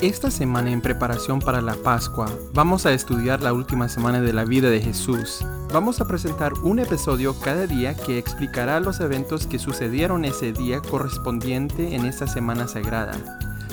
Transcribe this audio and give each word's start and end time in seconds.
Esta 0.00 0.30
semana 0.30 0.70
en 0.70 0.80
preparación 0.80 1.40
para 1.40 1.60
la 1.60 1.74
Pascua 1.74 2.30
vamos 2.54 2.86
a 2.86 2.92
estudiar 2.92 3.42
la 3.42 3.52
última 3.52 3.88
semana 3.88 4.20
de 4.20 4.32
la 4.32 4.44
vida 4.44 4.70
de 4.70 4.80
Jesús. 4.80 5.44
Vamos 5.72 6.00
a 6.00 6.06
presentar 6.06 6.52
un 6.62 6.78
episodio 6.78 7.34
cada 7.40 7.66
día 7.66 7.96
que 7.96 8.16
explicará 8.16 8.78
los 8.78 9.00
eventos 9.00 9.48
que 9.48 9.58
sucedieron 9.58 10.24
ese 10.24 10.52
día 10.52 10.80
correspondiente 10.80 11.96
en 11.96 12.06
esta 12.06 12.28
semana 12.28 12.68
sagrada. 12.68 13.14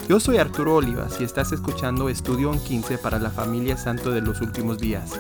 Yo 0.07 0.19
soy 0.19 0.37
Arturo 0.37 0.75
Olivas 0.75 1.19
y 1.19 1.23
estás 1.23 1.51
escuchando 1.51 2.09
Estudio 2.09 2.53
en 2.53 2.59
15 2.59 2.99
para 2.99 3.17
la 3.17 3.31
familia 3.31 3.75
Santo 3.75 4.11
de 4.11 4.21
los 4.21 4.39
últimos 4.39 4.77
días. 4.77 5.19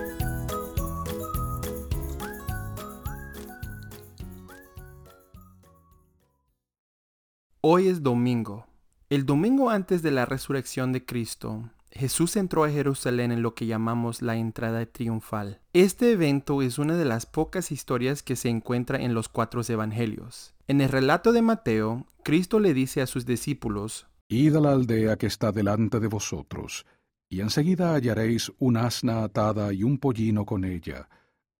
Hoy 7.61 7.87
es 7.87 8.03
domingo, 8.03 8.67
el 9.09 9.25
domingo 9.25 9.71
antes 9.71 10.03
de 10.03 10.11
la 10.11 10.27
resurrección 10.27 10.91
de 10.91 11.03
Cristo, 11.03 11.63
Jesús 11.89 12.35
entró 12.35 12.63
a 12.63 12.69
Jerusalén 12.69 13.31
en 13.31 13.41
lo 13.41 13.55
que 13.55 13.65
llamamos 13.65 14.21
la 14.21 14.35
entrada 14.35 14.85
triunfal. 14.85 15.61
Este 15.73 16.11
evento 16.11 16.61
es 16.61 16.77
una 16.77 16.95
de 16.95 17.05
las 17.05 17.25
pocas 17.25 17.71
historias 17.71 18.21
que 18.21 18.35
se 18.35 18.49
encuentra 18.49 19.01
en 19.01 19.15
los 19.15 19.29
cuatro 19.29 19.61
evangelios. 19.67 20.53
En 20.67 20.79
el 20.79 20.89
relato 20.89 21.31
de 21.31 21.41
Mateo, 21.41 22.05
Cristo 22.23 22.59
le 22.59 22.75
dice 22.75 23.01
a 23.01 23.07
sus 23.07 23.25
discípulos, 23.25 24.07
Id 24.27 24.55
a 24.55 24.59
la 24.59 24.71
aldea 24.71 25.17
que 25.17 25.27
está 25.27 25.51
delante 25.51 25.99
de 25.99 26.07
vosotros, 26.07 26.85
y 27.29 27.41
enseguida 27.41 27.93
hallaréis 27.93 28.51
un 28.57 28.77
asna 28.77 29.23
atada 29.23 29.71
y 29.73 29.83
un 29.83 29.97
pollino 29.97 30.45
con 30.45 30.63
ella. 30.63 31.09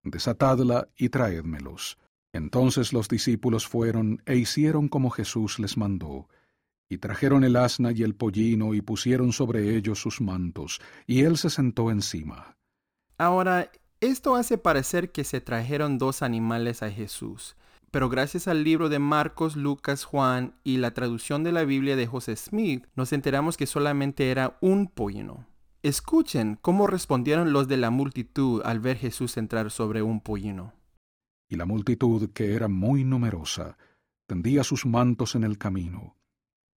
Desatadla 0.04 0.88
y 0.96 1.10
traédmelos. 1.10 1.98
Entonces 2.34 2.92
los 2.92 3.08
discípulos 3.08 3.68
fueron 3.68 4.22
e 4.26 4.36
hicieron 4.36 4.88
como 4.88 5.10
Jesús 5.10 5.60
les 5.60 5.78
mandó. 5.78 6.28
Y 6.90 6.98
trajeron 6.98 7.44
el 7.44 7.56
asna 7.56 7.92
y 7.92 8.04
el 8.04 8.16
pollino 8.16 8.74
y 8.74 8.82
pusieron 8.82 9.32
sobre 9.32 9.76
ellos 9.76 10.00
sus 10.00 10.22
mantos, 10.22 10.82
y 11.08 11.22
él 11.22 11.38
se 11.38 11.50
sentó 11.50 11.92
encima. 11.92 12.58
Ahora, 13.18 13.72
esto 14.02 14.36
hace 14.36 14.58
parecer 14.58 15.12
que 15.12 15.24
se 15.24 15.40
trajeron 15.40 15.98
dos 15.98 16.22
animales 16.22 16.84
a 16.84 16.92
Jesús, 16.92 17.56
pero 17.96 18.10
gracias 18.10 18.50
al 18.50 18.66
libro 18.66 18.90
de 18.90 19.00
Marcos, 19.00 19.56
Lucas, 19.56 20.04
Juan 20.04 20.54
y 20.66 20.80
la 20.80 20.94
traducción 20.94 21.46
de 21.46 21.54
la 21.54 21.64
Biblia 21.64 21.96
de 21.96 22.08
José 22.08 22.36
Smith, 22.36 22.86
nos 22.94 23.14
enteramos 23.14 23.56
que 23.56 23.68
solamente 23.68 24.32
era 24.32 24.58
un 24.60 24.88
pollino. 24.88 25.48
Escuchen 25.82 26.60
cómo 26.62 26.88
respondieron 26.88 27.54
los 27.54 27.70
de 27.70 27.78
la 27.78 27.92
multitud 27.92 28.62
al 28.66 28.82
ver 28.82 28.98
Jesús 28.98 29.38
entrar 29.38 29.72
sobre 29.72 30.02
un 30.02 30.20
pollino. 30.20 30.74
Y 31.48 31.56
la 31.56 31.66
multitud, 31.66 32.32
que 32.34 32.54
era 32.54 32.68
muy 32.68 33.06
numerosa, 33.06 33.78
tendía 34.28 34.66
sus 34.66 34.86
mantos 34.86 35.36
en 35.36 35.46
el 35.46 35.58
camino 35.58 36.18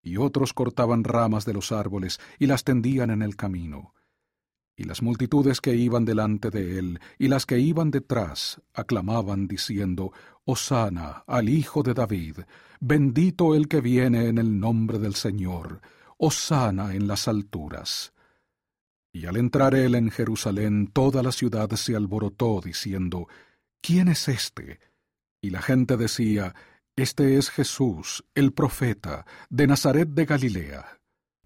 y 0.00 0.18
otros 0.18 0.52
cortaban 0.52 1.02
ramas 1.02 1.44
de 1.44 1.52
los 1.52 1.72
árboles 1.72 2.20
y 2.38 2.46
las 2.46 2.62
tendían 2.62 3.10
en 3.10 3.22
el 3.22 3.34
camino. 3.34 3.92
Y 4.78 4.84
las 4.84 5.02
multitudes 5.02 5.60
que 5.60 5.74
iban 5.74 6.04
delante 6.04 6.50
de 6.50 6.78
él 6.78 7.00
y 7.18 7.26
las 7.26 7.46
que 7.46 7.58
iban 7.58 7.90
detrás 7.90 8.62
aclamaban 8.72 9.48
diciendo, 9.48 10.12
Hosana 10.44 11.24
al 11.26 11.48
Hijo 11.48 11.82
de 11.82 11.94
David, 11.94 12.38
bendito 12.78 13.56
el 13.56 13.66
que 13.66 13.80
viene 13.80 14.28
en 14.28 14.38
el 14.38 14.60
nombre 14.60 15.00
del 15.00 15.16
Señor, 15.16 15.80
Hosana 16.16 16.94
en 16.94 17.08
las 17.08 17.26
alturas. 17.26 18.12
Y 19.12 19.26
al 19.26 19.36
entrar 19.36 19.74
él 19.74 19.96
en 19.96 20.12
Jerusalén, 20.12 20.86
toda 20.92 21.24
la 21.24 21.32
ciudad 21.32 21.68
se 21.72 21.96
alborotó 21.96 22.60
diciendo, 22.64 23.26
¿Quién 23.82 24.06
es 24.06 24.28
éste? 24.28 24.78
Y 25.40 25.50
la 25.50 25.60
gente 25.60 25.96
decía, 25.96 26.54
este 26.94 27.36
es 27.36 27.50
Jesús, 27.50 28.24
el 28.36 28.52
profeta, 28.52 29.26
de 29.50 29.66
Nazaret 29.66 30.08
de 30.08 30.24
Galilea. 30.24 30.97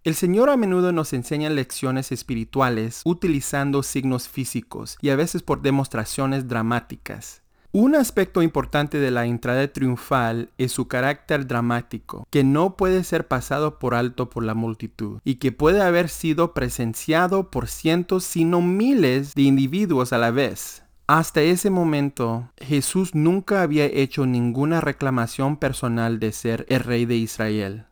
El 0.04 0.16
Señor 0.16 0.50
a 0.50 0.56
menudo 0.56 0.90
nos 0.90 1.12
enseña 1.12 1.48
lecciones 1.48 2.10
espirituales 2.10 3.02
utilizando 3.04 3.84
signos 3.84 4.26
físicos 4.26 4.98
y 5.00 5.10
a 5.10 5.16
veces 5.16 5.44
por 5.44 5.62
demostraciones 5.62 6.48
dramáticas. 6.48 7.42
Un 7.70 7.94
aspecto 7.94 8.42
importante 8.42 8.98
de 8.98 9.12
la 9.12 9.26
entrada 9.26 9.68
triunfal 9.68 10.50
es 10.58 10.72
su 10.72 10.88
carácter 10.88 11.46
dramático, 11.46 12.26
que 12.30 12.42
no 12.42 12.76
puede 12.76 13.04
ser 13.04 13.28
pasado 13.28 13.78
por 13.78 13.94
alto 13.94 14.28
por 14.28 14.42
la 14.42 14.54
multitud 14.54 15.20
y 15.24 15.36
que 15.36 15.52
puede 15.52 15.80
haber 15.80 16.08
sido 16.08 16.52
presenciado 16.52 17.52
por 17.52 17.68
cientos, 17.68 18.24
sino 18.24 18.60
miles 18.60 19.34
de 19.34 19.42
individuos 19.42 20.12
a 20.12 20.18
la 20.18 20.32
vez. 20.32 20.82
Hasta 21.06 21.42
ese 21.42 21.70
momento, 21.70 22.50
Jesús 22.56 23.14
nunca 23.14 23.62
había 23.62 23.84
hecho 23.84 24.26
ninguna 24.26 24.80
reclamación 24.80 25.58
personal 25.58 26.18
de 26.18 26.32
ser 26.32 26.66
el 26.68 26.80
rey 26.80 27.06
de 27.06 27.16
Israel. 27.16 27.86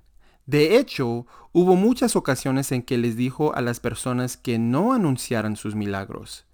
De 0.50 0.78
hecho, 0.78 1.28
hubo 1.52 1.76
muchas 1.76 2.16
ocasiones 2.16 2.72
en 2.72 2.82
que 2.82 2.98
les 2.98 3.14
dijo 3.14 3.54
a 3.54 3.60
las 3.60 3.78
personas 3.78 4.36
que 4.36 4.58
no 4.58 4.92
anunciaran 4.92 5.54
sus 5.54 5.76
milagros. 5.76 6.44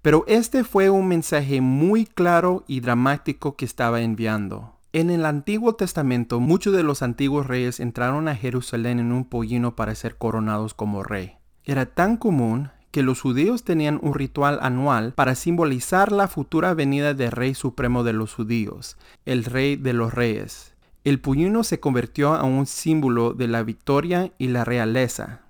Pero 0.00 0.24
este 0.26 0.64
fue 0.64 0.88
un 0.88 1.08
mensaje 1.08 1.60
muy 1.60 2.06
claro 2.06 2.64
y 2.66 2.80
dramático 2.80 3.54
que 3.54 3.66
estaba 3.66 4.00
enviando. 4.00 4.78
En 4.94 5.10
el 5.10 5.26
Antiguo 5.26 5.74
Testamento, 5.74 6.40
muchos 6.40 6.72
de 6.72 6.84
los 6.84 7.02
antiguos 7.02 7.46
reyes 7.46 7.80
entraron 7.80 8.28
a 8.28 8.34
Jerusalén 8.34 8.98
en 8.98 9.12
un 9.12 9.26
pollino 9.26 9.76
para 9.76 9.94
ser 9.94 10.16
coronados 10.16 10.72
como 10.72 11.02
rey. 11.02 11.36
Era 11.64 11.84
tan 11.84 12.16
común 12.16 12.70
que 12.92 13.02
los 13.02 13.20
judíos 13.20 13.62
tenían 13.62 14.00
un 14.00 14.14
ritual 14.14 14.58
anual 14.62 15.12
para 15.12 15.34
simbolizar 15.34 16.12
la 16.12 16.28
futura 16.28 16.72
venida 16.72 17.12
del 17.12 17.30
Rey 17.30 17.54
Supremo 17.54 18.04
de 18.04 18.14
los 18.14 18.32
judíos, 18.32 18.96
el 19.26 19.44
Rey 19.44 19.76
de 19.76 19.92
los 19.92 20.14
Reyes. 20.14 20.73
El 21.04 21.20
puñino 21.20 21.64
se 21.64 21.80
convirtió 21.80 22.32
a 22.32 22.44
un 22.44 22.64
símbolo 22.64 23.34
de 23.34 23.46
la 23.46 23.62
victoria 23.62 24.32
y 24.38 24.48
la 24.48 24.64
realeza. 24.64 25.42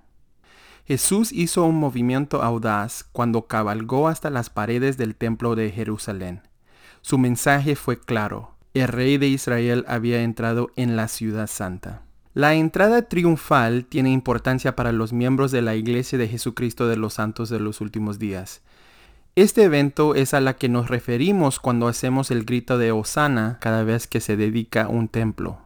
Jesús 0.85 1.31
hizo 1.31 1.63
un 1.63 1.77
movimiento 1.77 2.43
audaz 2.43 3.05
cuando 3.11 3.47
cabalgó 3.47 4.09
hasta 4.09 4.29
las 4.29 4.49
paredes 4.49 4.97
del 4.97 5.15
templo 5.15 5.55
de 5.55 5.71
Jerusalén. 5.71 6.41
Su 7.01 7.17
mensaje 7.17 7.75
fue 7.75 7.99
claro. 7.99 8.51
El 8.73 8.89
rey 8.89 9.17
de 9.17 9.27
Israel 9.27 9.85
había 9.87 10.21
entrado 10.21 10.71
en 10.75 10.97
la 10.97 11.07
ciudad 11.07 11.47
santa. 11.47 12.01
La 12.33 12.53
entrada 12.55 13.03
triunfal 13.03 13.85
tiene 13.85 14.11
importancia 14.11 14.75
para 14.75 14.91
los 14.91 15.13
miembros 15.13 15.51
de 15.51 15.61
la 15.61 15.75
Iglesia 15.75 16.17
de 16.17 16.27
Jesucristo 16.27 16.85
de 16.85 16.97
los 16.97 17.13
Santos 17.13 17.49
de 17.49 17.61
los 17.61 17.79
Últimos 17.79 18.19
Días. 18.19 18.61
Este 19.37 19.63
evento 19.63 20.15
es 20.15 20.33
a 20.33 20.39
la 20.39 20.55
que 20.55 20.69
nos 20.69 20.87
referimos 20.87 21.59
cuando 21.59 21.89
hacemos 21.89 22.31
el 22.31 22.45
grito 22.45 22.77
de 22.77 22.93
Osana 22.93 23.57
cada 23.59 23.83
vez 23.83 24.07
que 24.07 24.21
se 24.21 24.37
dedica 24.37 24.87
un 24.87 25.09
templo. 25.09 25.59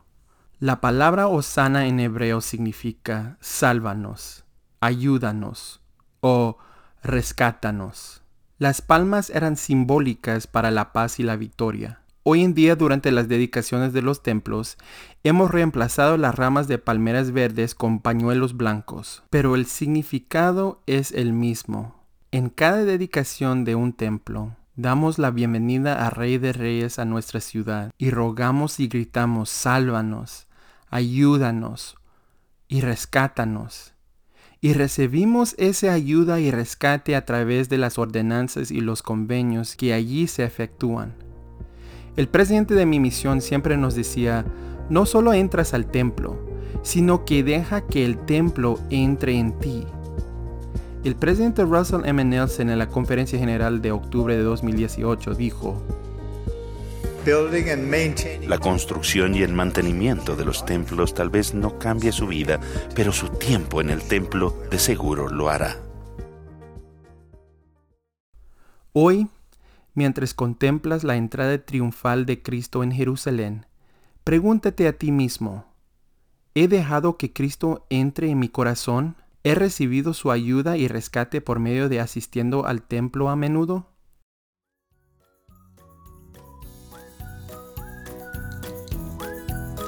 La 0.59 0.81
palabra 0.81 1.27
Osana 1.27 1.85
en 1.85 1.99
hebreo 1.99 2.41
significa 2.41 3.37
sálvanos, 3.41 4.43
ayúdanos 4.79 5.81
o 6.19 6.57
rescátanos. 7.03 8.23
Las 8.57 8.81
palmas 8.81 9.29
eran 9.29 9.55
simbólicas 9.55 10.47
para 10.47 10.71
la 10.71 10.91
paz 10.91 11.19
y 11.19 11.23
la 11.23 11.35
victoria. 11.35 12.01
Hoy 12.23 12.43
en 12.43 12.55
día, 12.55 12.75
durante 12.75 13.11
las 13.11 13.27
dedicaciones 13.27 13.93
de 13.93 14.01
los 14.01 14.23
templos, 14.23 14.77
hemos 15.23 15.51
reemplazado 15.51 16.17
las 16.17 16.33
ramas 16.33 16.67
de 16.67 16.79
palmeras 16.79 17.31
verdes 17.33 17.75
con 17.75 17.99
pañuelos 17.99 18.57
blancos, 18.57 19.21
pero 19.29 19.53
el 19.53 19.67
significado 19.67 20.81
es 20.87 21.11
el 21.11 21.33
mismo. 21.33 21.98
En 22.31 22.49
cada 22.49 22.85
dedicación 22.85 23.65
de 23.65 23.73
un 23.73 23.91
templo, 23.91 24.55
damos 24.75 25.17
la 25.17 25.31
bienvenida 25.31 26.05
a 26.05 26.11
Rey 26.11 26.37
de 26.37 26.53
Reyes 26.53 26.99
a 26.99 27.05
nuestra 27.05 27.39
ciudad 27.39 27.89
y 27.97 28.11
rogamos 28.11 28.79
y 28.79 28.87
gritamos, 28.87 29.49
sálvanos, 29.49 30.45
ayúdanos 30.91 31.97
y 32.67 32.81
rescátanos. 32.81 33.95
Y 34.61 34.73
recibimos 34.73 35.55
esa 35.57 35.91
ayuda 35.91 36.39
y 36.39 36.51
rescate 36.51 37.15
a 37.15 37.25
través 37.25 37.67
de 37.67 37.79
las 37.79 37.97
ordenanzas 37.97 38.69
y 38.69 38.79
los 38.79 39.01
convenios 39.01 39.75
que 39.75 39.95
allí 39.95 40.27
se 40.27 40.43
efectúan. 40.43 41.15
El 42.15 42.27
presidente 42.27 42.75
de 42.75 42.85
mi 42.85 42.99
misión 42.99 43.41
siempre 43.41 43.75
nos 43.75 43.95
decía, 43.95 44.45
no 44.91 45.07
solo 45.07 45.33
entras 45.33 45.73
al 45.73 45.89
templo, 45.89 46.39
sino 46.83 47.25
que 47.25 47.41
deja 47.41 47.87
que 47.87 48.05
el 48.05 48.23
templo 48.27 48.79
entre 48.91 49.39
en 49.39 49.57
ti. 49.57 49.83
El 51.03 51.15
presidente 51.15 51.63
Russell 51.63 52.05
M. 52.05 52.23
Nelson 52.25 52.69
en 52.69 52.77
la 52.77 52.89
conferencia 52.89 53.39
general 53.39 53.81
de 53.81 53.91
octubre 53.91 54.35
de 54.35 54.43
2018 54.43 55.33
dijo, 55.33 55.81
la 58.47 58.57
construcción 58.57 59.35
y 59.35 59.43
el 59.43 59.53
mantenimiento 59.53 60.35
de 60.35 60.45
los 60.45 60.65
templos 60.65 61.13
tal 61.13 61.29
vez 61.29 61.53
no 61.53 61.77
cambie 61.77 62.11
su 62.11 62.27
vida, 62.27 62.59
pero 62.95 63.11
su 63.11 63.29
tiempo 63.29 63.81
en 63.81 63.91
el 63.91 64.01
templo 64.01 64.55
de 64.71 64.79
seguro 64.79 65.29
lo 65.29 65.49
hará. 65.49 65.77
Hoy 68.93 69.27
mientras 69.93 70.33
contemplas 70.33 71.03
la 71.03 71.17
entrada 71.17 71.57
triunfal 71.57 72.25
de 72.25 72.41
Cristo 72.41 72.83
en 72.83 72.91
Jerusalén, 72.91 73.65
pregúntate 74.23 74.87
a 74.87 74.93
ti 74.93 75.11
mismo, 75.11 75.65
¿he 76.55 76.67
dejado 76.67 77.17
que 77.17 77.33
Cristo 77.33 77.85
entre 77.89 78.29
en 78.29 78.39
mi 78.39 78.49
corazón? 78.49 79.15
¿He 79.43 79.55
recibido 79.55 80.13
su 80.13 80.31
ayuda 80.31 80.75
y 80.75 80.87
rescate 80.87 81.39
por 81.39 81.59
medio 81.59 81.87
de 81.87 82.01
asistiendo 82.01 82.65
al 82.65 82.81
templo 82.81 83.29
a 83.29 83.35
menudo? 83.35 83.87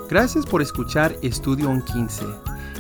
Gracias 0.10 0.46
por 0.46 0.62
escuchar 0.62 1.16
Estudio 1.22 1.70
en 1.72 1.82
15. 1.82 2.26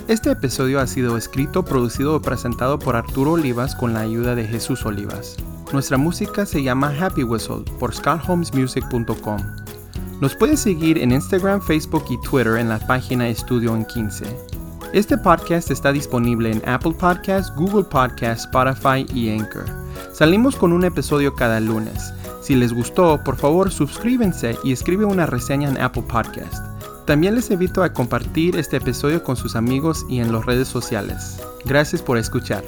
Este 0.07 0.31
episodio 0.31 0.79
ha 0.79 0.87
sido 0.87 1.15
escrito, 1.17 1.63
producido 1.63 2.17
y 2.17 2.19
presentado 2.19 2.79
por 2.79 2.95
Arturo 2.95 3.33
Olivas 3.33 3.75
con 3.75 3.93
la 3.93 4.01
ayuda 4.01 4.35
de 4.35 4.45
Jesús 4.45 4.85
Olivas. 4.85 5.37
Nuestra 5.71 5.97
música 5.97 6.45
se 6.45 6.63
llama 6.63 6.93
Happy 6.99 7.23
Whistle 7.23 7.63
por 7.79 7.93
scottholmesmusic.com. 7.93 9.39
Nos 10.19 10.35
puedes 10.35 10.59
seguir 10.59 10.97
en 10.97 11.11
Instagram, 11.11 11.61
Facebook 11.61 12.03
y 12.09 12.19
Twitter 12.19 12.57
en 12.57 12.69
la 12.69 12.79
página 12.85 13.29
Estudio 13.29 13.75
en 13.75 13.85
15. 13.85 14.50
Este 14.93 15.17
podcast 15.17 15.71
está 15.71 15.93
disponible 15.93 16.51
en 16.51 16.61
Apple 16.67 16.91
Podcasts, 16.91 17.49
Google 17.55 17.85
Podcasts, 17.85 18.43
Spotify 18.43 19.05
y 19.15 19.29
Anchor. 19.29 19.63
Salimos 20.11 20.57
con 20.57 20.73
un 20.73 20.83
episodio 20.83 21.33
cada 21.33 21.61
lunes. 21.61 22.13
Si 22.41 22.55
les 22.55 22.73
gustó, 22.73 23.23
por 23.23 23.37
favor 23.37 23.71
suscríbense 23.71 24.57
y 24.65 24.73
escribe 24.73 25.05
una 25.05 25.25
reseña 25.25 25.69
en 25.69 25.79
Apple 25.79 26.03
Podcast. 26.03 26.65
También 27.05 27.35
les 27.35 27.49
invito 27.51 27.83
a 27.83 27.93
compartir 27.93 28.57
este 28.57 28.77
episodio 28.77 29.23
con 29.23 29.37
sus 29.37 29.55
amigos 29.55 30.05
y 30.09 30.19
en 30.19 30.33
las 30.33 30.45
redes 30.45 30.67
sociales. 30.67 31.41
Gracias 31.63 32.01
por 32.01 32.17
escuchar. 32.17 32.61